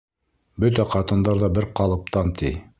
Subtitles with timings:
[0.63, 2.55] Бөтә ҡатындар ҙа бер ҡалыптан, ти.